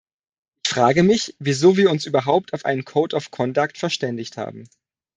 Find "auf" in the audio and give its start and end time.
2.53-2.65